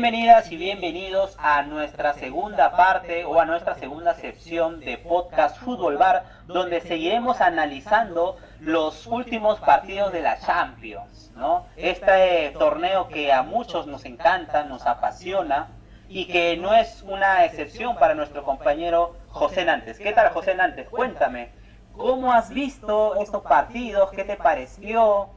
[0.00, 5.98] Bienvenidas y bienvenidos a nuestra segunda parte o a nuestra segunda sección de podcast Fútbol
[5.98, 11.66] Bar, donde seguiremos analizando los últimos partidos de la Champions, ¿no?
[11.76, 15.68] Este torneo que a muchos nos encanta, nos apasiona
[16.08, 19.98] y que no es una excepción para nuestro compañero José Nantes.
[19.98, 20.88] ¿Qué tal José Nantes?
[20.88, 21.50] Cuéntame,
[21.94, 24.10] ¿cómo has visto estos partidos?
[24.12, 25.28] ¿Qué te pareció?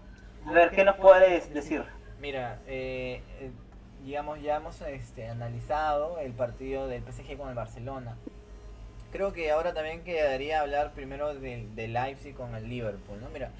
[0.47, 1.83] A ver, ¿qué nos puedes decir?
[2.21, 3.21] Mira, eh,
[4.03, 8.15] digamos, ya hemos este, analizado el partido del PSG con el Barcelona.
[9.11, 13.29] Creo que ahora también quedaría hablar primero del, del Leipzig con el Liverpool, ¿no?
[13.29, 13.51] Mira,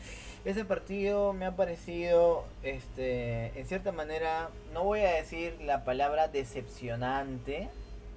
[0.45, 6.27] ese partido me ha parecido, este, en cierta manera, no voy a decir la palabra
[6.27, 7.69] decepcionante,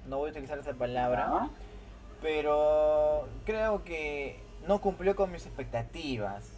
[0.07, 1.49] no voy a utilizar esa palabra,
[2.21, 6.49] pero creo que no cumplió con mis expectativas.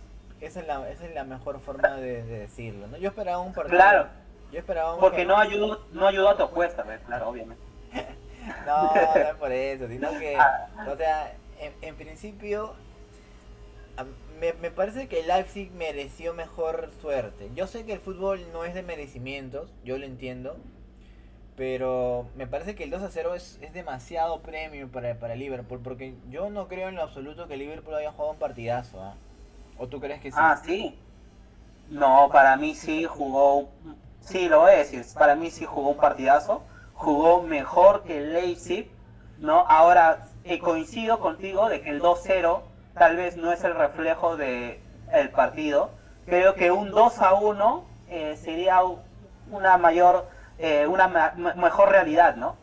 [0.41, 2.97] Esa es la, esa es la mejor forma de, decirlo, ¿no?
[2.97, 3.77] Yo esperaba un partido...
[3.77, 4.07] Claro.
[4.51, 7.63] Yo esperaba un Porque no ayudó, no ayudó a tu apuesta, claro, obviamente.
[8.65, 10.69] no, no es por eso, sino que, ah.
[10.91, 12.73] o sea, en, en principio
[14.39, 17.51] me, me, parece que el Leipzig mereció mejor suerte.
[17.55, 20.57] Yo sé que el fútbol no es de merecimientos, yo lo entiendo.
[21.57, 25.81] Pero me parece que el 2 a 0 es, es demasiado premio para, para Liverpool.
[25.83, 29.03] Porque yo no creo en lo absoluto que Liverpool haya jugado un partidazo.
[29.03, 29.15] ¿ah?
[29.77, 30.37] ¿O tú crees que sí?
[30.39, 30.97] Ah, sí.
[31.89, 33.69] No, para mí sí jugó.
[34.29, 35.03] Sí, lo voy a decir.
[35.17, 36.61] Para mí sí jugó un partidazo.
[36.93, 38.91] Jugó mejor que Leipzig.
[39.39, 39.65] ¿no?
[39.67, 42.61] Ahora, eh, coincido contigo de que el 2-0
[42.93, 44.79] tal vez no es el reflejo del
[45.11, 45.89] el partido.
[46.27, 48.81] Creo que un 2 a 1 eh, sería
[49.49, 50.27] una mayor,
[50.59, 51.07] eh, una
[51.55, 52.55] mejor realidad, ¿no?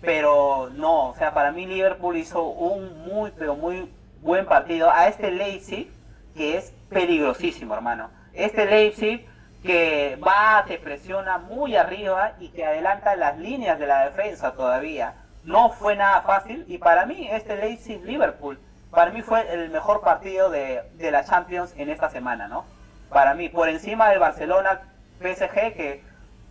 [0.00, 3.88] Pero no, o sea, para mí Liverpool hizo un muy, pero muy
[4.20, 5.92] buen partido a este Leipzig
[6.34, 8.10] que es peligrosísimo, hermano.
[8.32, 9.28] Este Leipzig
[9.64, 15.14] que va, te presiona muy arriba y que adelanta las líneas de la defensa todavía.
[15.42, 18.60] No fue nada fácil y para mí este Leipzig-Liverpool
[18.94, 22.64] para mí fue el mejor partido de, de la Champions en esta semana, ¿no?
[23.10, 24.82] Para mí, por encima del Barcelona
[25.20, 26.02] PSG, que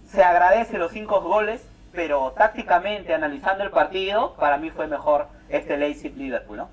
[0.05, 5.77] se agradece los cinco goles, pero tácticamente, analizando el partido, para mí fue mejor este
[5.77, 6.69] Leipzig Liverpool, ¿no?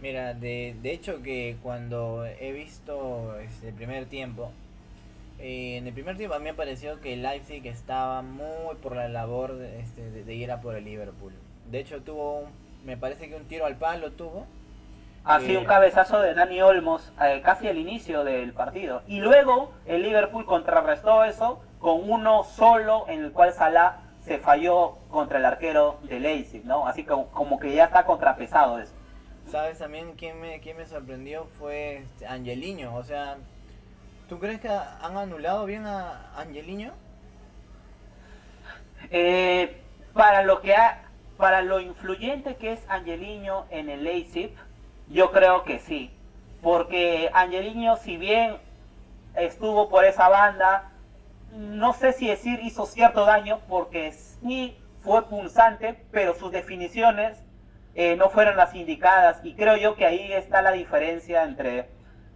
[0.00, 4.50] Mira, de, de hecho que cuando he visto este, el primer tiempo,
[5.42, 8.96] eh, en el primer tiempo a mí me pareció que el Leipzig estaba muy por
[8.96, 11.34] la labor de, este, de, de ir a por el Liverpool.
[11.70, 12.48] De hecho tuvo,
[12.84, 14.46] me parece que un tiro al palo tuvo,
[15.24, 19.02] Así un cabezazo de Dani Olmos eh, casi al inicio del partido.
[19.06, 24.96] Y luego el Liverpool contrarrestó eso con uno solo en el cual Salah se falló
[25.10, 26.88] contra el arquero de Leipzig, ¿no?
[26.88, 28.92] Así como, como que ya está contrapesado eso.
[29.48, 31.46] ¿Sabes también quién me, quién me sorprendió?
[31.58, 32.94] Fue este, Angeliño.
[32.96, 33.36] O sea,
[34.32, 36.94] ¿tú crees que han anulado bien a Angeliño?
[39.10, 39.76] Eh,
[40.14, 41.02] para lo que ha,
[41.36, 44.54] para lo influyente que es Angeliño en el Leipzig,
[45.08, 46.10] yo creo que sí,
[46.62, 48.56] porque Angeliño, si bien
[49.36, 50.92] estuvo por esa banda,
[51.52, 57.36] no sé si decir hizo cierto daño, porque sí fue punzante, pero sus definiciones
[57.94, 61.90] eh, no fueron las indicadas, y creo yo que ahí está la diferencia entre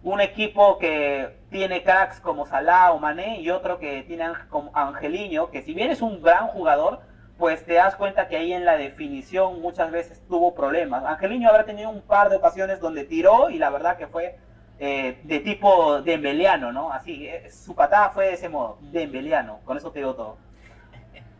[0.07, 5.51] un equipo que tiene cracks como Salah o Mané y otro que tiene como Angeliño,
[5.51, 7.01] que si bien es un gran jugador,
[7.37, 11.03] pues te das cuenta que ahí en la definición muchas veces tuvo problemas.
[11.03, 14.37] Angeliño habrá tenido un par de ocasiones donde tiró y la verdad que fue
[14.79, 16.89] eh, de tipo dembeliano, ¿no?
[16.93, 20.37] Así, eh, su patada fue de ese modo, dembeliano, con eso te digo todo.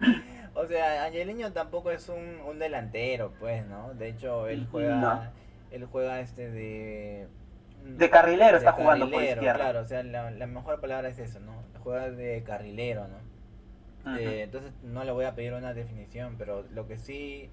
[0.56, 3.94] o sea, Angeliño tampoco es un, delantero, pues, ¿no?
[3.94, 5.32] De hecho, él juega,
[5.72, 7.28] él juega este de...
[7.84, 9.56] De carrilero está jugando por izquierda.
[9.56, 11.64] Claro, o sea, la, la mejor palabra es eso, ¿no?
[11.84, 14.18] Juega de carrilero, ¿no?
[14.18, 17.50] Eh, entonces no le voy a pedir una definición, pero lo que sí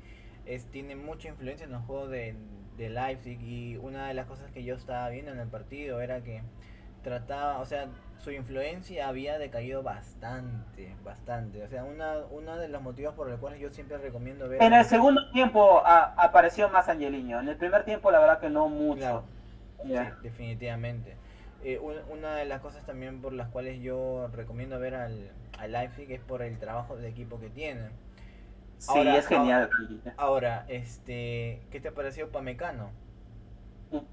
[0.47, 2.37] es tiene mucha influencia en el juego de,
[2.77, 6.23] de Leipzig y una de las cosas que yo estaba viendo en el partido era
[6.23, 6.43] que
[7.03, 7.89] trataba, o sea,
[8.19, 11.63] su influencia había decaído bastante, bastante.
[11.63, 14.63] O sea, una, uno de los motivos por los cuales yo siempre recomiendo ver...
[14.63, 18.69] En el segundo tiempo apareció más Angeliño, en el primer tiempo la verdad que no
[18.69, 19.25] mucho.
[20.23, 21.17] Definitivamente.
[21.63, 26.11] Eh, una de las cosas también por las cuales yo recomiendo ver al, al Leipzig
[26.13, 27.91] es por el trabajo de equipo que tienen.
[28.79, 29.71] Sí, es genial.
[30.17, 32.91] Ahora, este, ¿qué te pareció Pamecano?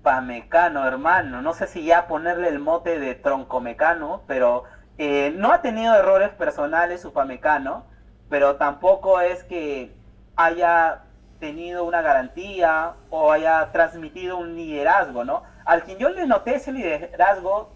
[0.01, 1.41] Pamecano, hermano.
[1.41, 4.63] No sé si ya ponerle el mote de troncomecano, pero
[4.97, 7.85] eh, no ha tenido errores personales Upamecano,
[8.29, 9.93] pero tampoco es que
[10.35, 11.01] haya
[11.39, 15.43] tenido una garantía o haya transmitido un liderazgo, ¿no?
[15.65, 17.71] Al quien yo le noté ese liderazgo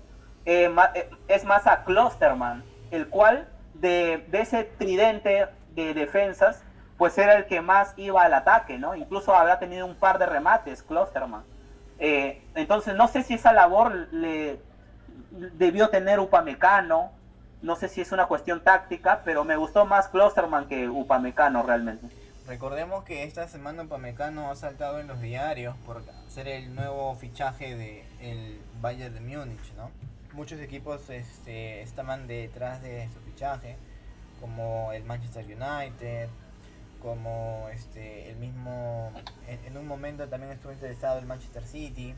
[0.45, 6.63] eh, eh, es más a Klosterman, el cual de, ese tridente de defensas,
[6.97, 8.95] pues era el que más iba al ataque, ¿no?
[8.95, 11.43] Incluso habrá tenido un par de remates, Klosterman.
[11.99, 14.59] Eh, entonces no sé si esa labor le
[15.31, 17.11] debió tener Upamecano,
[17.61, 22.07] no sé si es una cuestión táctica, pero me gustó más Klosterman que Upamecano realmente.
[22.47, 27.75] Recordemos que esta semana Upamecano ha saltado en los diarios por ser el nuevo fichaje
[27.75, 29.89] del el Bayern de Múnich, ¿no?
[30.33, 33.77] Muchos equipos este, estaban detrás de su fichaje,
[34.39, 36.29] como el Manchester United,
[37.01, 39.11] como este el mismo
[39.47, 42.13] en, un momento también estuvo interesado el Manchester City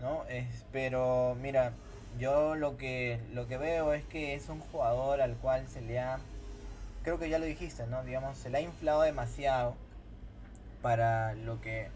[0.00, 1.72] no es, pero mira
[2.18, 6.00] yo lo que lo que veo es que es un jugador al cual se le
[6.00, 6.18] ha
[7.04, 9.76] creo que ya lo dijiste no digamos se le ha inflado demasiado
[10.82, 11.88] para lo que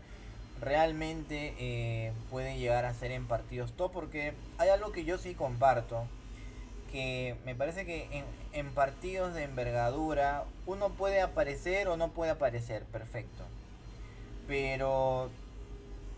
[0.61, 5.35] realmente eh, puede llegar a ser en partidos todo porque hay algo que yo sí
[5.35, 6.07] comparto
[6.93, 12.85] que me parece que en partidos de envergadura uno puede aparecer o no puede aparecer,
[12.85, 13.45] perfecto.
[14.47, 15.31] Pero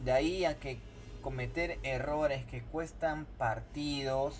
[0.00, 0.78] de ahí a que
[1.22, 4.36] cometer errores que cuestan partidos,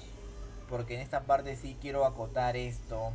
[0.69, 3.12] porque en esta parte sí quiero acotar esto.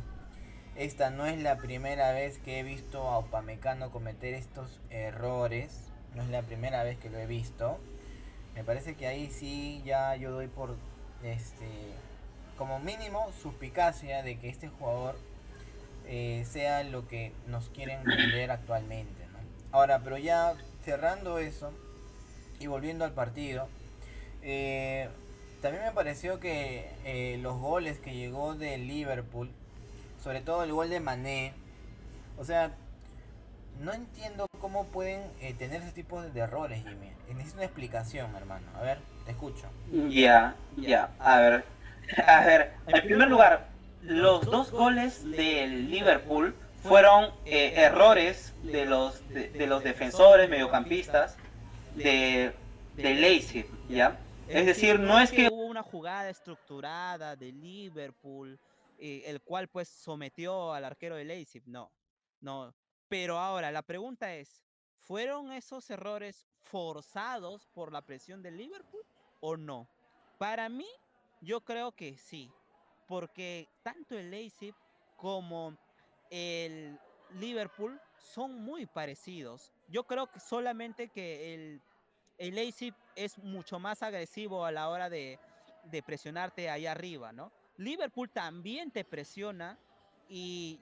[0.76, 5.90] Esta no es la primera vez que he visto a Upamecano cometer estos errores.
[6.14, 7.78] No es la primera vez que lo he visto.
[8.54, 10.76] Me parece que ahí sí ya yo doy por
[11.22, 11.66] este
[12.58, 15.16] como mínimo suspicacia de que este jugador
[16.06, 19.26] eh, sea lo que nos quieren vender actualmente.
[19.72, 21.72] Ahora, pero ya cerrando eso
[22.60, 23.68] y volviendo al partido,
[24.42, 25.08] eh,
[25.60, 29.50] también me pareció que eh, los goles que llegó de Liverpool,
[30.26, 31.52] sobre todo el gol de Mané,
[32.36, 32.72] o sea,
[33.78, 35.22] no entiendo cómo pueden
[35.56, 37.12] tener ese tipo de errores, Jimmy.
[37.28, 38.66] Necesito una explicación, hermano.
[38.74, 39.68] A ver, te escucho.
[40.08, 41.10] Ya, ya.
[41.20, 41.64] A ver,
[42.26, 43.68] A ver, en primer lugar,
[44.02, 51.36] los dos goles del Liverpool fueron eh, errores de los, de, los defensores, mediocampistas
[51.94, 52.52] de,
[52.96, 54.18] de Leipzig, ¿ya?
[54.48, 58.58] Es decir, no es que hubo una jugada estructurada de Liverpool,
[58.98, 61.90] el cual pues sometió al arquero de Leipzig, no,
[62.40, 62.74] no.
[63.08, 64.64] Pero ahora la pregunta es,
[64.98, 69.04] ¿fueron esos errores forzados por la presión del Liverpool
[69.40, 69.88] o no?
[70.38, 70.88] Para mí
[71.40, 72.50] yo creo que sí,
[73.06, 74.74] porque tanto el Leipzig
[75.16, 75.76] como
[76.30, 76.98] el
[77.34, 79.72] Liverpool son muy parecidos.
[79.88, 81.82] Yo creo que solamente que el,
[82.38, 85.38] el Leipzig es mucho más agresivo a la hora de,
[85.84, 87.52] de presionarte ahí arriba, ¿no?
[87.78, 89.78] Liverpool también te presiona
[90.28, 90.78] y,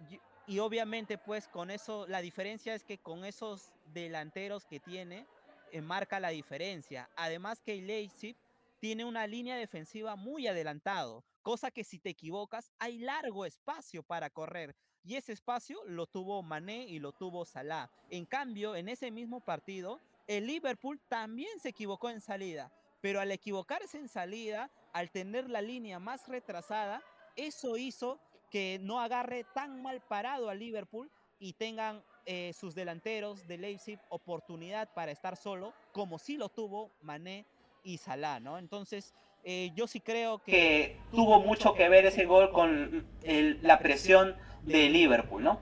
[0.47, 5.27] y, obviamente pues con eso, la diferencia es que con esos delanteros que tiene,
[5.73, 7.11] eh, marca la diferencia.
[7.17, 8.37] Además que Leipzig
[8.79, 14.31] tiene una línea defensiva muy adelantado, cosa que si te equivocas hay largo espacio para
[14.31, 14.75] correr
[15.05, 17.91] y ese espacio lo tuvo Mané y lo tuvo Salah.
[18.09, 23.31] En cambio, en ese mismo partido, el Liverpool también se equivocó en salida, pero al
[23.31, 27.03] equivocarse en salida, al tener la línea más retrasada,
[27.37, 28.19] eso hizo
[28.51, 31.11] que no agarre tan mal parado al Liverpool
[31.41, 36.93] y tengan eh, sus delanteros de Leipzig oportunidad para estar solo, como sí lo tuvo
[37.03, 37.45] Mané
[37.83, 38.57] y Salah, ¿no?
[38.57, 40.97] Entonces, eh, yo sí creo que...
[41.11, 45.59] tuvo mucho que ver ese gol con la presión de Liverpool, ¿no?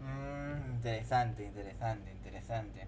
[0.00, 2.86] Mm, interesante, interesante, interesante.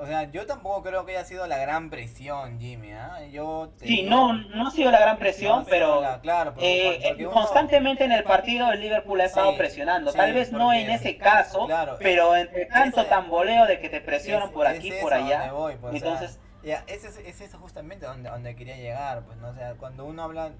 [0.00, 2.92] O sea, yo tampoco creo que haya sido la gran presión, Jimmy.
[2.92, 3.20] ¿ah?
[3.32, 8.22] Yo sí, no, no ha sido la gran presión, pero claro, eh, constantemente en el
[8.22, 10.12] partido el Liverpool ha estado presionando.
[10.12, 11.66] Tal vez no en ese caso,
[11.98, 15.52] pero entre tanto tamboleo de que te presionan por aquí, por allá.
[15.80, 19.48] Pues, entonces, ya, ese es, eso justamente donde, donde quería llegar, pues, ¿no?
[19.48, 20.52] O sea, cuando uno habla,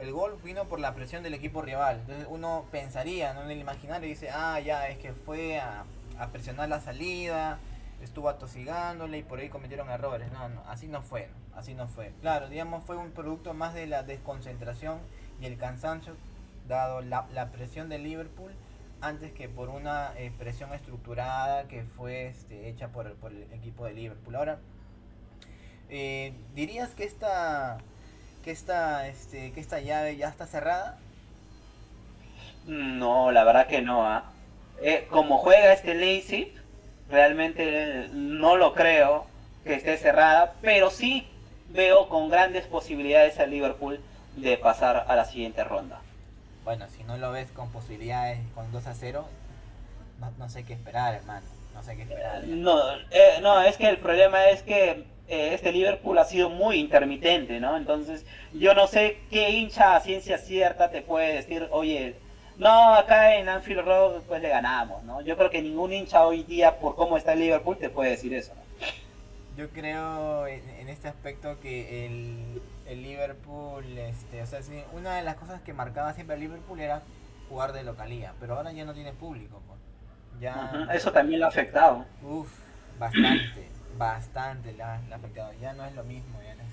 [0.00, 3.42] el gol vino por la presión del equipo rival, entonces uno pensaría, ¿no?
[3.44, 5.84] En el imaginario dice, ah, ya, es que fue a,
[6.32, 7.58] presionar la salida,
[8.02, 10.30] estuvo atosigándole y por ahí cometieron errores.
[10.32, 12.12] No, no, así no fue, así no fue.
[12.20, 14.98] Claro, digamos, fue un producto más de la desconcentración
[15.40, 16.14] y el cansancio,
[16.68, 18.52] dado la, la presión del Liverpool
[19.02, 23.92] antes que por una eh, presión estructurada que fue este, hecha por, el equipo de
[23.92, 24.36] Liverpool.
[24.36, 24.58] Ahora,
[25.90, 27.78] eh, ¿dirías que esta,
[28.44, 30.98] que, esta, este, que esta llave ya está cerrada?
[32.66, 34.06] No, la verdad que no.
[34.06, 34.30] ¿ah?
[34.80, 36.54] Eh, como juega este Lazy,
[37.12, 39.26] realmente no lo creo
[39.64, 41.28] que esté cerrada, pero sí
[41.68, 44.00] veo con grandes posibilidades al Liverpool
[44.36, 46.00] de pasar a la siguiente ronda.
[46.64, 49.24] Bueno, si no lo ves con posibilidades con 2 a 0,
[50.38, 51.46] no, sé qué esperar, hermano.
[51.74, 52.44] No sé qué esperar.
[52.44, 52.78] No,
[53.10, 57.60] eh, no es que el problema es que eh, este Liverpool ha sido muy intermitente,
[57.60, 57.76] ¿no?
[57.76, 62.16] Entonces, yo no sé qué hincha a ciencia cierta te puede decir, oye,
[62.58, 65.20] No, acá en Anfield Road pues le ganamos, ¿no?
[65.22, 68.34] Yo creo que ningún hincha hoy día, por cómo está el Liverpool, te puede decir
[68.34, 68.62] eso, ¿no?
[69.56, 75.16] Yo creo en, en este aspecto que el, el Liverpool, este, o sea, sí, una
[75.16, 77.02] de las cosas que marcaba siempre el Liverpool era
[77.48, 79.78] jugar de localía, pero ahora ya no tiene público, pues.
[80.40, 82.04] Ya, Eso también lo ha afectado.
[82.22, 82.48] Uf,
[82.98, 85.52] bastante, bastante le ha, afectado.
[85.60, 86.71] Ya no es lo mismo, ya ese sentido.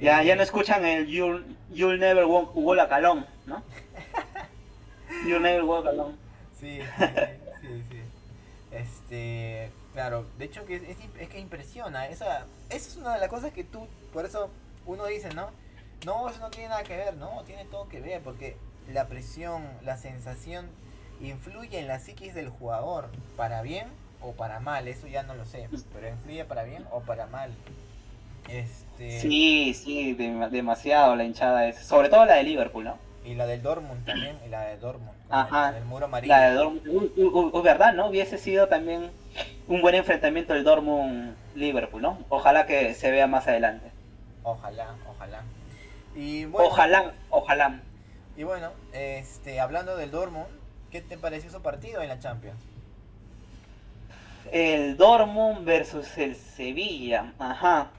[0.00, 3.62] Ya, ya no escuchan el You'll, you'll Never Walk, walk Alone, ¿no?
[5.26, 6.16] You'll Never Walk Alone.
[6.58, 7.06] Sí, sí,
[7.60, 8.00] sí, sí.
[8.70, 12.08] Este, claro, de hecho que es, es, es que impresiona.
[12.08, 14.48] Esa, esa es una de las cosas que tú, por eso
[14.86, 15.50] uno dice, ¿no?
[16.06, 18.56] No, eso no tiene nada que ver, no, tiene todo que ver, porque
[18.90, 20.66] la presión, la sensación
[21.20, 23.88] influye en la psiquis del jugador, para bien
[24.22, 27.54] o para mal, eso ya no lo sé, pero influye para bien o para mal.
[28.50, 31.78] Este, Sí, sí, dem- demasiado la hinchada es.
[31.78, 32.98] Sobre todo la de Liverpool, ¿no?
[33.22, 35.68] y la del Dortmund también, y la de Dortmund, Ajá.
[35.70, 36.32] el, el muro amarillo.
[36.34, 37.62] La de Dortmund.
[37.62, 38.08] ¿Verdad, no?
[38.08, 39.10] Hubiese sido también
[39.68, 42.18] un buen enfrentamiento el Dortmund-Liverpool, ¿no?
[42.30, 43.90] Ojalá que se vea más adelante.
[44.42, 45.42] Ojalá, ojalá.
[46.16, 47.80] Y bueno, Ojalá, ojalá.
[48.38, 50.46] Y bueno, este, hablando del Dortmund,
[50.90, 52.58] ¿qué te pareció su partido en la Champions?
[54.50, 57.34] El Dortmund versus el Sevilla.
[57.38, 57.90] Ajá.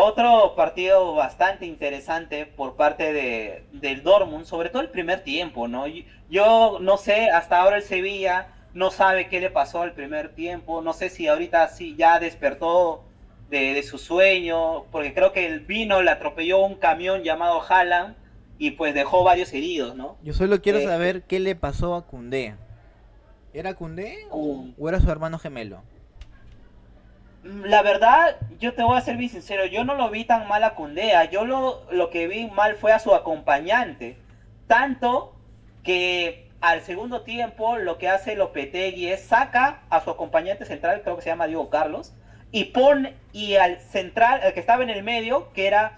[0.00, 5.86] Otro partido bastante interesante por parte de, del Dortmund, sobre todo el primer tiempo, ¿no?
[6.30, 10.82] Yo, no sé, hasta ahora el Sevilla no sabe qué le pasó al primer tiempo,
[10.82, 13.02] no sé si ahorita sí ya despertó
[13.50, 18.14] de, de su sueño, porque creo que el vino le atropelló un camión llamado Haaland
[18.56, 20.16] y pues dejó varios heridos, ¿no?
[20.22, 22.54] Yo solo quiero Eh, saber qué le pasó a Cundé.
[23.52, 24.74] ¿Era Cundé Um.
[24.78, 25.82] o era su hermano gemelo?
[27.48, 30.62] La verdad, yo te voy a ser bien sincero, yo no lo vi tan mal
[30.64, 34.18] a Cundea, yo lo, lo que vi mal fue a su acompañante.
[34.66, 35.34] Tanto
[35.82, 41.16] que al segundo tiempo lo que hace Lopetegui es saca a su acompañante central, creo
[41.16, 42.12] que se llama Diego Carlos,
[42.52, 45.96] y pone, y al central, el que estaba en el medio, que era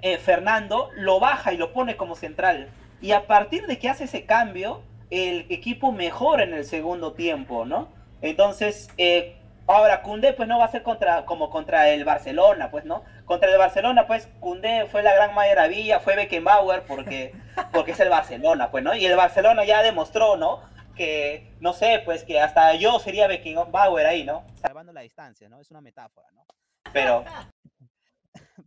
[0.00, 2.68] eh, Fernando, lo baja y lo pone como central.
[3.00, 7.64] Y a partir de que hace ese cambio, el equipo mejora en el segundo tiempo,
[7.64, 7.90] ¿no?
[8.22, 12.84] Entonces, eh, ahora Cundé pues no va a ser contra, como contra el Barcelona, pues,
[12.84, 13.04] ¿no?
[13.24, 17.34] Contra el Barcelona, pues, Cundé fue la gran maravilla, fue Beckenbauer porque,
[17.72, 18.94] porque es el Barcelona, pues, ¿no?
[18.94, 20.60] Y el Barcelona ya demostró, ¿no?
[20.96, 24.44] Que, no sé, pues, que hasta yo sería Beckenbauer ahí, ¿no?
[24.60, 25.60] Salvando la distancia, ¿no?
[25.60, 26.44] Es una metáfora, ¿no?
[26.92, 27.24] Pero,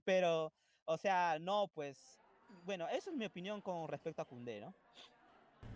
[0.05, 0.53] Pero,
[0.85, 2.19] o sea, no, pues,
[2.63, 4.73] bueno, eso es mi opinión con respecto a Koundé, ¿no?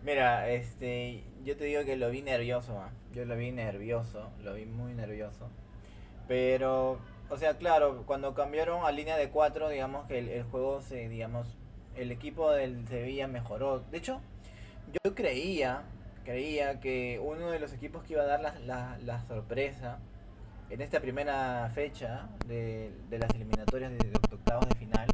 [0.02, 2.82] Mira, este, yo te digo que lo vi nervioso,
[3.12, 5.48] yo lo vi nervioso, lo vi muy nervioso.
[6.28, 10.80] Pero, o sea, claro, cuando cambiaron a línea de 4, digamos que el, el juego
[10.80, 11.56] se, digamos,
[11.96, 13.80] el equipo del Sevilla mejoró.
[13.90, 14.20] De hecho,
[15.04, 15.82] yo creía,
[16.24, 19.98] creía que uno de los equipos que iba a dar la, la, la sorpresa
[20.70, 25.06] en esta primera fecha de, de las eliminatorias de, de octavos de final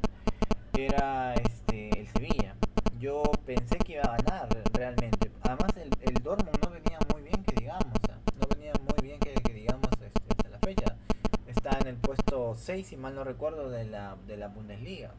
[0.77, 2.55] era este el Sevilla.
[2.99, 5.31] Yo pensé que iba a ganar realmente.
[5.43, 9.03] Además el, el Dortmund no venía muy bien que digamos, o sea, no venía muy
[9.03, 10.97] bien que, que digamos este, hasta la fecha.
[11.47, 15.11] Está en el puesto 6, si mal no recuerdo, de la, de la Bundesliga.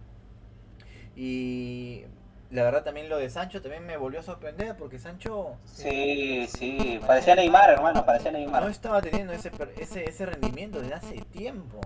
[1.15, 2.03] Y
[2.49, 6.99] la verdad también lo de Sancho también me volvió a sorprender porque Sancho sí, sí,
[7.05, 8.63] parecía Neymar, hermano, parecía Neymar.
[8.63, 11.81] no estaba teniendo ese, ese, ese rendimiento desde hace tiempo.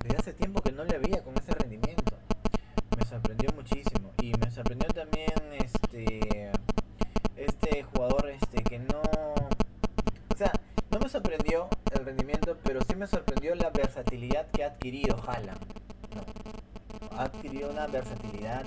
[0.00, 2.16] Desde hace tiempo que no le veía con ese rendimiento.
[2.98, 4.10] Me sorprendió muchísimo.
[4.20, 6.50] Y me sorprendió también este
[7.36, 9.02] este jugador este que no
[10.32, 10.52] o sea,
[10.90, 13.41] no me sorprendió el rendimiento, pero sí me sorprendió
[14.82, 15.60] adquirido Haaland.
[16.16, 17.16] ¿no?
[17.16, 18.64] Ha adquirido una versatilidad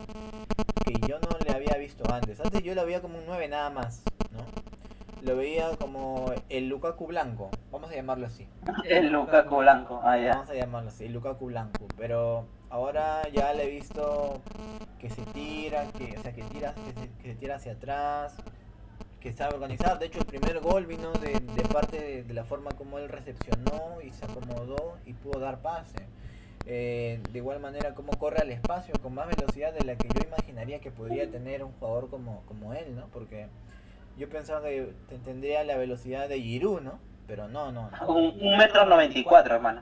[0.86, 2.40] que yo no le había visto antes.
[2.40, 4.46] Antes yo lo veía como un 9 nada más, ¿no?
[5.22, 8.48] Lo veía como el Lukaku blanco, vamos a llamarlo así.
[8.86, 10.36] El Lukaku Blanco, ah, ya.
[10.36, 11.86] Vamos a llamarlo así, el Lukaku blanco.
[11.98, 14.40] Pero ahora ya le he visto
[15.00, 18.38] que se tira, que, o sea, que tira, que se, que se tira hacia atrás,
[19.26, 19.98] que sabe organizar.
[19.98, 23.10] De hecho, el primer gol vino de, de parte de, de la forma como él
[23.10, 25.98] recepcionó y se acomodó y pudo dar pase.
[26.68, 30.22] Eh, de igual manera, como corre al espacio con más velocidad de la que yo
[30.28, 33.08] imaginaría que podría tener un jugador como, como él, ¿no?
[33.08, 33.48] Porque
[34.16, 37.00] yo pensaba que te- tendría la velocidad de Giroud, ¿no?
[37.26, 38.08] Pero no, no, no.
[38.08, 39.82] Un, un metro noventa y cuatro, hermano.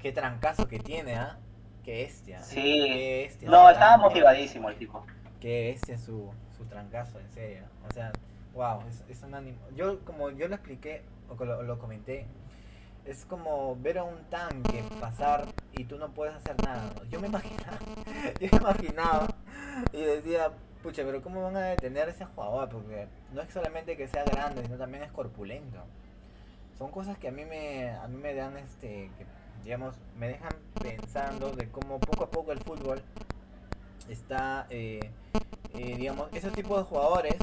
[0.00, 1.38] Qué trancazo que tiene, ¿ah?
[1.84, 2.40] Qué bestia.
[2.40, 2.54] Sí.
[2.62, 3.50] Qué bestia.
[3.50, 5.04] No, estaba motivadísimo el tipo.
[5.40, 7.62] Qué bestia su, su trancazo, en serio.
[7.88, 8.12] O sea,
[8.58, 9.58] wow, es, es un ánimo.
[9.76, 12.26] Yo, como yo lo expliqué, o lo, lo comenté,
[13.04, 16.92] es como ver a un tanque pasar y tú no puedes hacer nada.
[17.08, 17.78] Yo me imaginaba,
[18.40, 19.28] yo me imaginaba
[19.92, 20.50] y decía,
[20.82, 22.68] Pucha, pero ¿cómo van a detener a ese jugador?
[22.68, 25.78] Porque no es solamente que sea grande, sino también es corpulento.
[26.76, 29.26] Son cosas que a mí me, a mí me dan, este, que,
[29.64, 33.02] digamos, me dejan pensando de cómo poco a poco el fútbol
[34.08, 35.10] está, eh,
[35.74, 37.36] eh, digamos, ese tipo de jugadores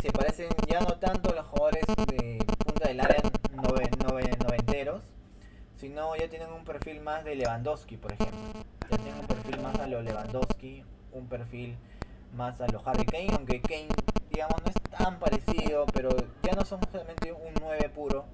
[0.00, 3.20] se parecen ya no tanto a los jugadores de punta del área
[3.52, 5.02] nove, nove- noventeros,
[5.76, 8.38] sino ya tienen un perfil más de Lewandowski, por ejemplo.
[8.90, 11.76] Ya tienen un perfil más a lo Lewandowski, un perfil
[12.34, 13.88] más a lo Harry Kane, aunque Kane,
[14.30, 16.10] digamos, no es tan parecido, pero
[16.42, 18.24] ya no son solamente un 9 puro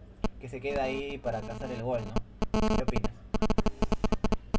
[0.41, 2.69] que se queda ahí para cazar el gol, ¿no?
[2.77, 3.13] ¿Qué opinas?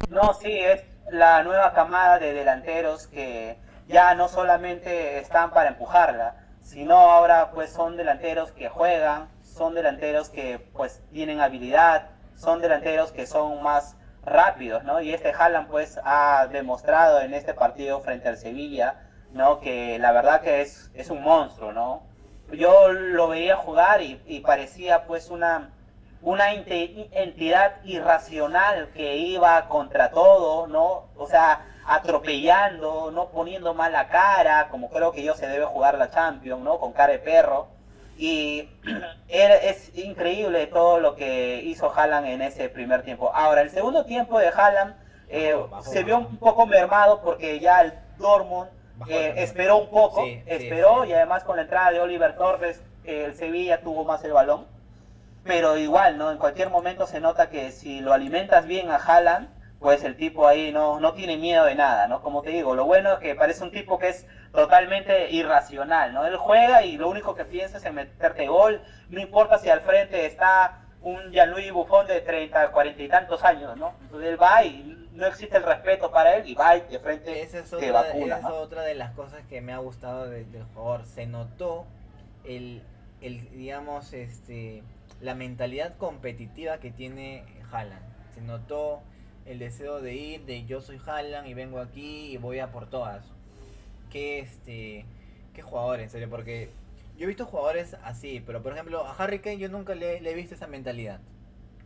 [0.09, 3.57] No, sí, es la nueva camada de delanteros que
[3.87, 6.35] ya no solamente están para empujarla,
[6.71, 13.11] sino ahora pues son delanteros que juegan, son delanteros que pues tienen habilidad, son delanteros
[13.11, 15.01] que son más rápidos, ¿no?
[15.01, 19.01] Y este Haaland pues ha demostrado en este partido frente al Sevilla,
[19.33, 19.59] ¿no?
[19.59, 22.03] Que la verdad que es, es un monstruo, ¿no?
[22.53, 25.71] Yo lo veía jugar y, parecía pues una,
[26.21, 31.09] una entidad irracional que iba contra todo, ¿no?
[31.17, 36.11] O sea, atropellando, no poniendo mala cara, como creo que yo se debe jugar la
[36.11, 36.79] Champions, ¿no?
[36.79, 37.67] Con cara de perro.
[38.17, 38.69] Y
[39.27, 43.31] es increíble todo lo que hizo Haaland en ese primer tiempo.
[43.33, 44.95] Ahora, el segundo tiempo de Haaland
[45.29, 48.69] eh, se vio un poco mermado porque ya el Dortmund
[49.07, 51.09] eh, esperó un poco, Sí, sí, esperó sí.
[51.09, 54.67] y además con la entrada de Oliver Torres, eh, el Sevilla tuvo más el balón.
[55.43, 56.31] Pero igual, ¿no?
[56.31, 59.49] En cualquier momento se nota que si lo alimentas bien a Haaland,
[59.81, 62.21] pues el tipo ahí no, no tiene miedo de nada, ¿no?
[62.21, 66.25] Como te digo, lo bueno es que parece un tipo que es totalmente irracional, ¿no?
[66.25, 69.81] Él juega y lo único que piensa es en meterte gol, no importa si al
[69.81, 73.93] frente está un Gianluigi Buffon de 30, 40 y tantos años, ¿no?
[74.03, 77.41] Entonces él va y no existe el respeto para él y va y de frente
[77.41, 78.59] Esa es te otra, vacuna, esa es ¿no?
[78.59, 81.05] otra de las cosas que me ha gustado de- del jugador.
[81.07, 81.85] Se notó
[82.45, 82.83] el,
[83.21, 84.83] el, digamos, este,
[85.21, 88.03] la mentalidad competitiva que tiene Haaland.
[88.35, 89.01] Se notó
[89.45, 92.89] el deseo de ir, de yo soy Haaland y vengo aquí y voy a por
[92.89, 93.23] todas.
[94.11, 95.05] Qué, este,
[95.53, 96.69] qué jugador, en serio, porque
[97.17, 100.31] yo he visto jugadores así, pero por ejemplo a Harry Kane yo nunca le, le
[100.31, 101.19] he visto esa mentalidad.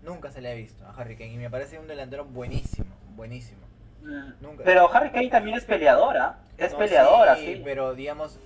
[0.03, 3.61] Nunca se le he visto a Harry Kane y me parece un delantero buenísimo, buenísimo.
[4.03, 4.41] Mm.
[4.41, 4.63] Nunca.
[4.63, 7.61] Pero Harry Kane también es peleadora, es No, peleadora, sí, sí.
[7.63, 8.39] pero digamos,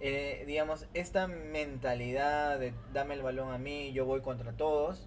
[0.00, 5.06] eh, digamos, esta mentalidad de dame el balón a mí, yo voy contra todos,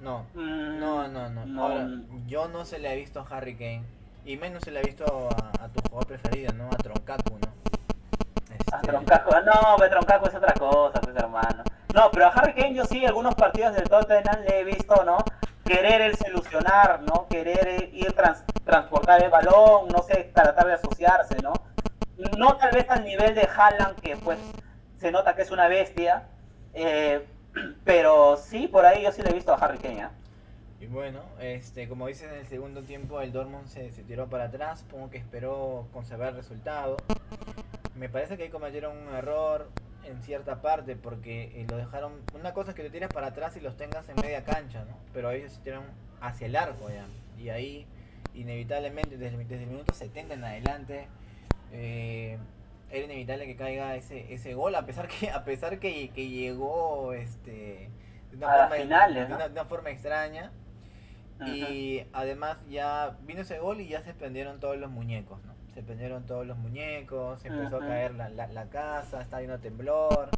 [0.00, 1.46] no, Mm, no, no, no.
[1.46, 1.62] no.
[1.62, 1.88] Ahora,
[2.26, 3.82] yo no se le he visto a Harry Kane,
[4.24, 6.66] y menos se le he visto a, a tu jugador preferido, ¿no?
[6.66, 7.48] A Troncacu, ¿no?
[8.72, 11.62] A Este, Troncaco, no, pero Troncaco es otra cosa, pues hermano.
[11.94, 15.18] No, pero a Harry Kane yo sí, algunos partidos del Tottenham le he visto, ¿no?
[15.64, 17.26] Querer el solucionar, ¿no?
[17.28, 21.52] Querer eh, ir trans- transportar el balón, no sé, tratar de asociarse, ¿no?
[22.36, 24.38] No tal vez al nivel de Haaland, que pues
[24.98, 26.24] se nota que es una bestia,
[26.74, 27.26] eh,
[27.84, 30.08] pero sí, por ahí yo sí le he visto a Harry Kane, ¿eh?
[30.78, 34.44] Y bueno, este, como dices, en el segundo tiempo el Dortmund se, se tiró para
[34.44, 36.98] atrás, supongo que esperó conservar el resultado.
[37.94, 39.70] Me parece que ahí cometieron un error
[40.04, 42.12] en cierta parte porque eh, lo dejaron...
[42.34, 44.96] Una cosa es que te tiras para atrás y los tengas en media cancha, ¿no?
[45.12, 45.86] Pero ellos se tiraron
[46.20, 47.06] hacia el arco ya.
[47.42, 47.86] Y ahí,
[48.34, 51.08] inevitablemente, desde, desde el minuto 70 en adelante,
[51.72, 52.38] eh,
[52.90, 57.12] era inevitable que caiga ese, ese gol, a pesar que, a pesar que, que llegó
[57.12, 57.90] este,
[58.30, 59.34] de una, A forma, finales, de ¿no?
[59.36, 60.52] una- de una forma extraña.
[61.46, 65.54] Y además ya vino ese gol y ya se prendieron todos los muñecos, ¿no?
[65.74, 69.58] Se prendieron todos los muñecos, se empezó a caer la, la, la casa, está viendo
[69.58, 70.30] temblor,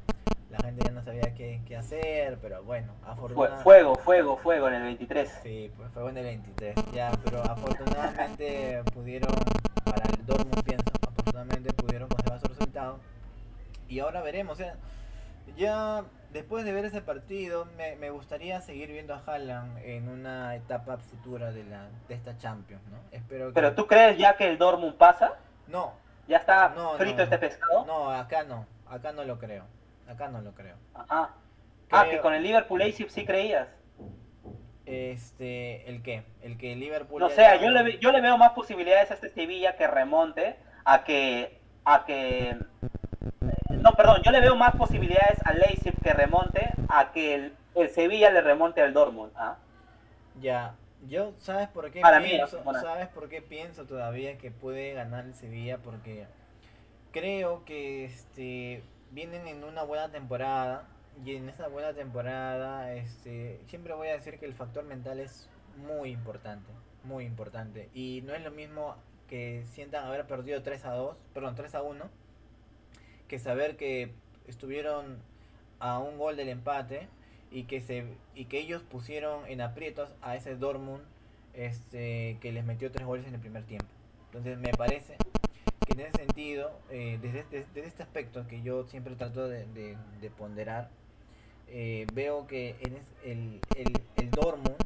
[0.51, 3.63] la gente ya no sabía qué, qué hacer, pero bueno, Fue- afortunadamente...
[3.63, 5.39] fuego, fuego, fuego en el 23.
[5.45, 9.33] Sí, pues fue en el 23, ya, pero afortunadamente pudieron,
[9.85, 12.09] para el Dortmund pienso, afortunadamente pudieron
[13.89, 14.75] Y ahora veremos, sea,
[15.57, 20.55] ya después de ver ese partido, me, me gustaría seguir viendo a Haaland en una
[20.57, 22.99] etapa futura de, la, de esta Champions, ¿no?
[23.13, 23.55] Espero que...
[23.55, 25.33] Pero tú crees ya que el Dortmund pasa?
[25.67, 25.95] No,
[26.29, 27.23] ¿Ya está No, frito no.
[27.23, 27.87] este pescado?
[27.87, 29.65] no, acá no, acá no lo creo,
[30.07, 30.77] acá no lo creo.
[30.95, 31.31] Ajá.
[31.91, 33.67] Ah, que con el Liverpool Leipzig sí creías.
[34.85, 36.25] Este, ¿el qué?
[36.43, 37.21] El que Liverpool...
[37.21, 41.05] No ya- yo le, yo le veo más posibilidades a este Sevilla que remonte a
[41.05, 41.58] que
[41.95, 42.57] a que
[43.71, 47.91] no, perdón, yo le veo más posibilidades al Leipzig que remonte a que el, el
[47.91, 49.57] Sevilla le remonte al Dortmund, ¿ah?
[50.41, 50.75] Ya,
[51.07, 52.61] yo, ¿sabes por qué Para mí, pienso?
[52.63, 52.81] bueno.
[52.81, 55.79] ¿Sabes por qué pienso todavía que puede ganar el Sevilla?
[55.79, 56.27] Porque
[57.13, 60.85] creo que este vienen en una buena temporada
[61.25, 65.49] y en esa buena temporada este siempre voy a decir que el factor mental es
[65.77, 66.71] muy importante,
[67.05, 68.97] muy importante y no es lo mismo
[69.29, 72.11] que sientan haber perdido 3 a 2, perdón, 3 a 1
[73.29, 74.11] que saber que
[74.47, 75.19] estuvieron
[75.79, 77.09] a un gol del empate
[77.51, 81.03] y que se y que ellos pusieron en aprietos a ese Dortmund
[81.55, 83.87] este que les metió tres goles en el primer tiempo.
[84.27, 85.17] Entonces me parece
[85.87, 90.31] que en ese sentido, eh, desde, desde, este aspecto que yo siempre trato de, de,
[90.31, 90.91] ponderar,
[91.69, 94.77] eh, veo que en el, el, el Dortmund,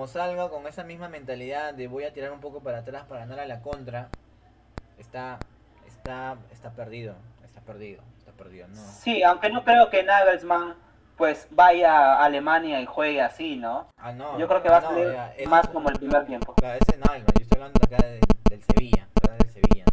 [0.00, 3.20] como salga con esa misma mentalidad de voy a tirar un poco para atrás para
[3.20, 4.08] ganar a la contra,
[4.96, 5.38] está,
[5.86, 8.66] está, está perdido, está perdido, está perdido.
[8.68, 8.76] No.
[8.76, 10.74] Sí, aunque no creo que Nagelsmann
[11.18, 13.88] pues vaya a Alemania y juegue así, ¿no?
[13.98, 14.38] Ah, no.
[14.38, 16.54] Yo creo que va a ser más como el primer tiempo.
[16.54, 19.06] Claro, ese Nagelsmann, yo estoy hablando acá del Sevilla,
[19.38, 19.84] Del Sevilla,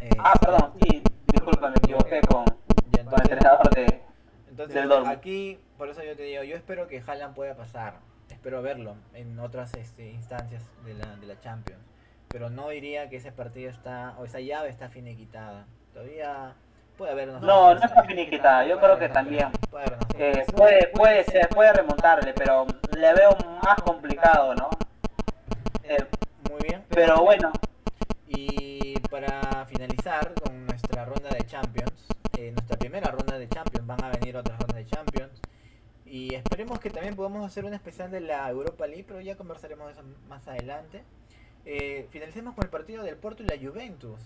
[0.00, 2.46] eh, ah, perdón, sí, disculpa, me equivoqué con,
[2.94, 4.02] el entrenador de,
[4.48, 5.16] entonces, del Dortmund.
[5.16, 8.10] Aquí, por eso yo te digo, yo espero que Haaland pueda pasar,
[8.40, 11.90] espero verlo en otras este, instancias de la, de la Champions
[12.30, 15.66] pero no diría que ese partido está, o esa llave está finiquitada.
[15.92, 16.54] Todavía
[16.96, 19.48] puede haber No, no está finiquitada, yo creo que también.
[20.16, 24.70] Eh, puede, puede ser, puede remontarle, pero le veo más complicado, ¿no?
[25.82, 26.06] Eh,
[26.48, 26.84] Muy bien.
[26.88, 27.50] Pero bueno.
[28.28, 32.06] Y para finalizar con nuestra ronda de Champions,
[32.38, 35.40] eh, nuestra primera ronda de Champions, van a venir otras rondas de Champions.
[36.20, 39.86] Y esperemos que también podamos hacer una especial de la Europa League, pero ya conversaremos
[39.86, 41.02] de eso más adelante.
[41.64, 44.20] Eh, finalicemos con el partido del Porto y la Juventus.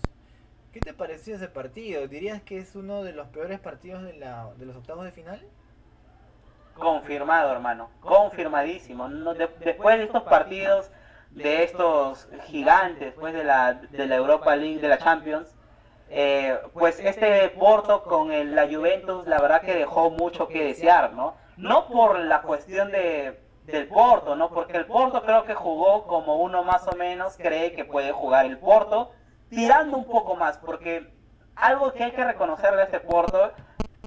[0.73, 2.05] ¿Qué te pareció ese partido?
[2.09, 5.47] ¿Dirías que es uno de los peores partidos de, la, de los octavos de final?
[6.73, 7.89] Confirmado, hermano.
[8.01, 9.07] Confirmadísimo.
[9.37, 10.91] después de estos partidos,
[11.31, 15.55] de estos gigantes, después de la, de la Europa League, de la Champions,
[16.09, 21.13] eh, pues este Porto con el, la Juventus, la verdad que dejó mucho que desear,
[21.13, 21.44] ¿no?
[21.57, 24.49] No por la cuestión de, del Porto, ¿no?
[24.49, 28.45] Porque el Porto creo que jugó como uno más o menos cree que puede jugar
[28.45, 29.11] el Porto,
[29.49, 31.13] tirando un poco más, porque
[31.55, 33.51] algo que hay que reconocerle a este Porto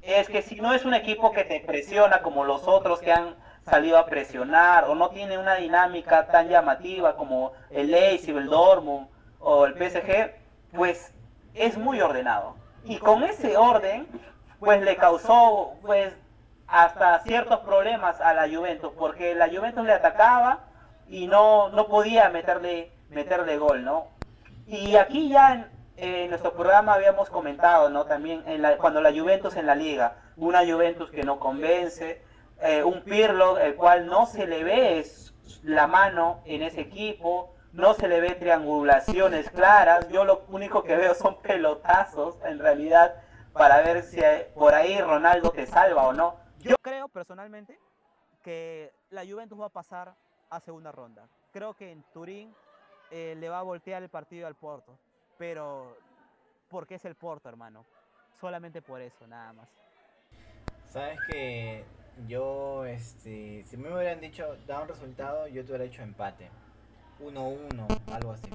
[0.03, 3.37] es que si no es un equipo que te presiona como los otros que han
[3.69, 9.09] salido a presionar o no tiene una dinámica tan llamativa como el Leipzig, el Dortmund
[9.41, 10.33] o el PSG,
[10.73, 11.15] pues
[11.55, 12.57] es muy ordenado.
[12.85, 14.07] Y con ese orden,
[14.61, 16.15] pues le causó pues
[16.69, 20.67] hasta ciertos problemas a la Juventus, porque la Juventus le atacaba
[21.09, 24.09] y no, no podía meterle, meterle gol, ¿no?
[24.67, 28.05] Y aquí ya en, nuestro programa habíamos comentado, ¿no?
[28.05, 32.23] También en cuando la Juventus en la liga, una Juventus que no convence,
[32.61, 35.05] eh, un Pirlo el cual no se le ve
[35.63, 40.97] la mano en ese equipo, no se le ve triangulaciones claras, yo lo único que
[40.97, 43.15] veo son pelotazos en realidad
[43.55, 44.21] para ver si
[44.55, 47.79] por ahí Ronaldo te salva o no yo creo personalmente
[48.43, 50.15] que la Juventus va a pasar
[50.51, 51.27] a segunda ronda.
[51.53, 52.55] Creo que en Turín
[53.11, 54.99] eh, le va a voltear el partido al Porto,
[55.39, 55.97] pero
[56.69, 57.85] porque es el Porto, hermano.
[58.41, 59.69] Solamente por eso, nada más.
[60.87, 61.85] Sabes que
[62.27, 66.51] yo, este, si me hubieran dicho, da un resultado, yo te hubiera hecho empate.
[67.21, 68.49] 1-1, algo así.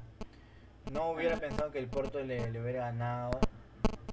[0.91, 3.31] No hubiera pensado que el Porto le, le hubiera ganado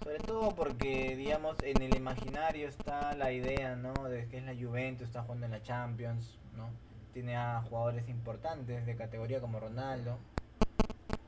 [0.02, 3.92] sobre todo porque, digamos, en el imaginario está la idea, ¿no?
[4.08, 6.70] De que es la Juventus, está jugando en la Champions, ¿no?
[7.12, 10.18] Tiene a jugadores importantes de categoría como Ronaldo.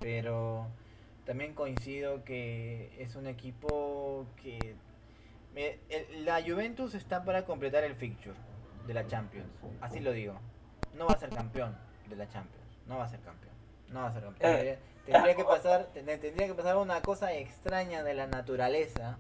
[0.00, 0.66] Pero
[1.26, 4.74] también coincido que es un equipo que...
[6.24, 8.36] la Juventus está para completar el fixture
[8.86, 9.50] de la Champions.
[9.80, 10.34] Así lo digo.
[10.94, 11.76] No va a ser campeón
[12.08, 12.66] de la Champions.
[12.86, 13.54] No va a ser campeón.
[13.88, 14.52] No va a ser campeón.
[14.52, 19.18] Eh, Tendría que pasar, tendría que pasar una cosa extraña de la naturaleza,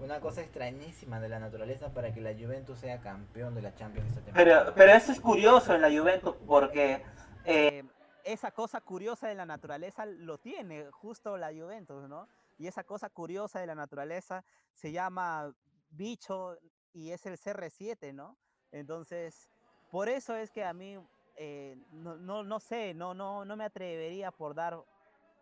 [0.00, 4.16] una cosa extrañísima de la naturaleza para que la Juventus sea campeón de la Champions
[4.16, 4.32] esta.
[4.32, 7.02] Pero, pero eso es curioso en la Juventus porque
[7.44, 7.84] eh,
[8.24, 12.28] esa cosa curiosa de la naturaleza lo tiene justo la Juventus, ¿no?
[12.58, 15.54] Y esa cosa curiosa de la naturaleza se llama
[15.90, 16.58] bicho
[16.92, 18.36] y es el CR7, ¿no?
[18.72, 19.48] Entonces,
[19.90, 20.98] por eso es que a mí
[21.36, 24.78] eh, no, no, no, sé, no, no, no me atrevería por dar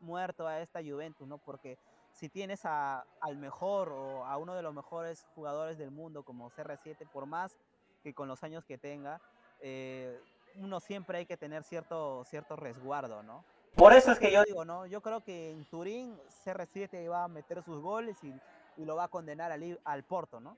[0.01, 1.39] muerto a esta Juventus, ¿no?
[1.39, 1.79] Porque
[2.13, 6.51] si tienes a, al mejor o a uno de los mejores jugadores del mundo como
[6.51, 7.59] CR7, por más
[8.03, 9.21] que con los años que tenga,
[9.61, 10.21] eh,
[10.57, 13.45] uno siempre hay que tener cierto, cierto resguardo, ¿no?
[13.77, 14.87] Por eso es que yo digo, ¿no?
[14.87, 18.35] Yo creo que en Turín CR7 va a meter sus goles y,
[18.77, 20.57] y lo va a condenar al, al Porto, ¿no?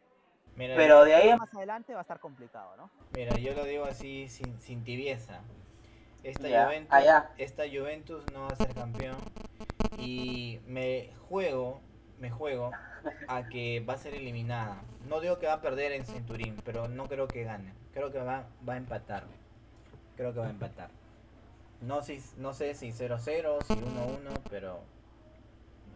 [0.56, 2.90] Pero de ahí más adelante va a estar complicado, ¿no?
[3.14, 5.40] Mira, yo lo digo así sin, sin tibieza.
[6.22, 6.98] Esta, Juventus,
[7.38, 9.16] esta Juventus no va a ser campeón.
[9.98, 11.80] Y me juego,
[12.18, 12.72] me juego
[13.28, 14.82] a que va a ser eliminada.
[15.08, 17.72] No digo que va a perder en Centurín, pero no creo que gane.
[17.92, 19.24] Creo que va, va a empatar.
[20.16, 20.90] Creo que va a empatar.
[21.80, 23.18] No, si, no sé si 0-0,
[23.64, 24.80] si 1-1, pero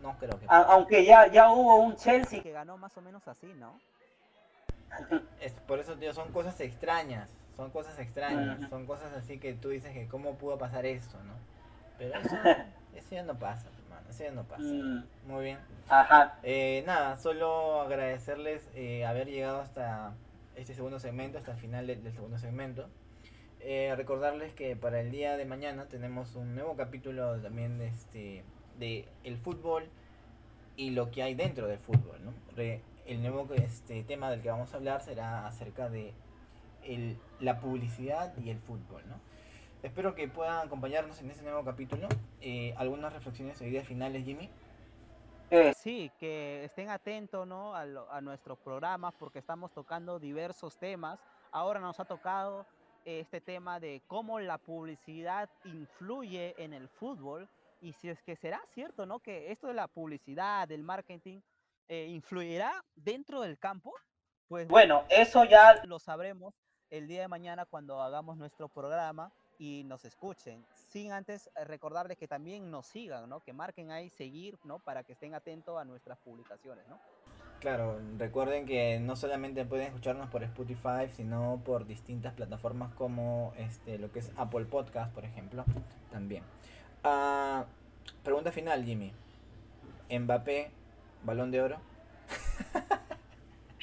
[0.01, 3.53] no creo que aunque ya, ya hubo un Chelsea Que ganó más o menos así,
[3.55, 3.79] ¿no?
[5.41, 7.31] Es, por eso, tío, son cosas extrañas.
[7.57, 8.69] Son cosas extrañas.
[8.69, 11.35] Son cosas así que tú dices que cómo pudo pasar esto, ¿no?
[11.99, 12.35] Pero eso,
[12.95, 14.09] eso ya no pasa, hermano.
[14.11, 14.63] Eso ya no pasa.
[14.63, 15.59] Mm, Muy bien.
[15.89, 16.39] Ajá.
[16.43, 20.15] Eh, nada, solo agradecerles eh, haber llegado hasta
[20.57, 22.89] este segundo segmento, hasta el final de- del segundo segmento.
[23.61, 28.45] Eh, recordarles que para el día de mañana tenemos un nuevo capítulo también de este
[28.79, 29.89] de el fútbol
[30.77, 32.33] y lo que hay dentro del fútbol, ¿no?
[32.57, 36.13] Re- el nuevo este tema del que vamos a hablar será acerca de
[36.85, 39.21] el- la publicidad y el fútbol, ¿no?
[39.83, 42.09] Espero que puedan acompañarnos en ese nuevo capítulo.
[42.41, 44.49] Eh, algunas reflexiones o ideas finales, Jimmy.
[45.51, 47.75] Eh, Sí, que estén atentos ¿no?
[47.77, 51.21] a, lo- a nuestros programas porque estamos tocando diversos temas.
[51.53, 52.67] Ahora nos ha tocado
[53.05, 57.47] este tema de cómo la publicidad influye en el fútbol
[57.83, 59.19] y si es que será cierto, ¿no?
[59.21, 61.41] Que esto de la publicidad, del marketing,
[61.89, 63.93] eh, influirá dentro del campo.
[64.49, 66.55] Pues bueno, eso ya lo sabremos
[66.97, 70.65] el día de mañana cuando hagamos nuestro programa y nos escuchen.
[70.89, 73.41] Sin antes eh, recordarles que también nos sigan, ¿no?
[73.41, 74.79] Que marquen ahí seguir, ¿no?
[74.79, 77.01] Para que estén atentos a nuestras publicaciones, ¿no?
[77.59, 83.99] Claro, recuerden que no solamente pueden escucharnos por Spotify, sino por distintas plataformas como este
[83.99, 85.65] lo que es Apple Podcast, por ejemplo,
[86.13, 86.45] también.
[87.03, 87.65] Ah,
[88.23, 89.13] pregunta final, Jimmy.
[90.11, 90.71] Mbappé,
[91.25, 91.81] Balón de Oro.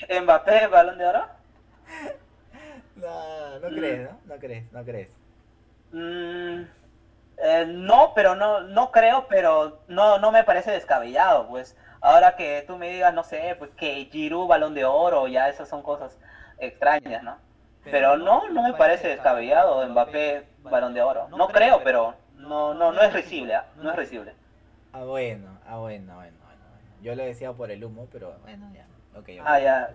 [0.24, 1.41] Mbappé, balón de oro.
[3.02, 3.76] No, no Mm.
[3.76, 4.20] crees, ¿no?
[4.26, 5.10] No crees, no crees.
[5.92, 6.62] Mm,
[7.44, 11.76] eh, no, pero no, no creo, pero no, no me parece descabellado, pues.
[12.00, 15.68] Ahora que tú me digas, no sé, pues que Giroud balón de oro, ya esas
[15.70, 16.18] son cosas
[16.60, 17.38] extrañas, ¿no?
[17.84, 21.28] Pero no, no me parece descabellado Mbappé balón de oro.
[21.30, 23.66] No creo, pero no, no, no es risible, ¿ah?
[23.76, 24.34] no es risible.
[24.94, 27.02] Ah, bueno, ah, bueno, bueno, bueno, bueno.
[27.02, 28.86] Yo lo decía por el humo, pero bueno, ya.
[29.46, 29.90] Ah, ya.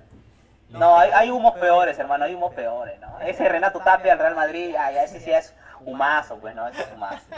[0.71, 3.21] No, hay, hay humos peores, hermano, hay humos peores, ¿no?
[3.21, 6.67] Ese Renato Tapia al Real Madrid, ya ese sí es humazo, pues, ¿no?
[6.69, 7.25] Ese es humazo.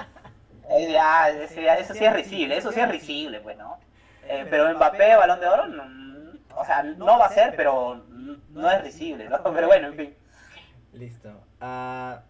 [0.71, 3.79] Eh, ya, ese eso sí es risible, eso sí es risible, pues, ¿no?
[4.25, 5.83] Eh, pero Mbappé, balón de oro, no,
[6.55, 8.05] o sea, no va a ser, pero
[8.51, 9.43] no es risible, ¿no?
[9.55, 10.17] Pero bueno, en fin.
[10.93, 11.31] Listo.
[11.61, 12.21] Ah,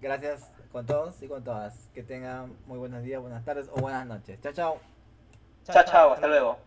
[0.00, 1.88] gracias con todos y con todas.
[1.92, 4.40] Que tengan muy buenos días, buenas tardes o buenas noches.
[4.40, 4.78] Chao, chao.
[5.64, 6.65] Chao, chao, hasta luego.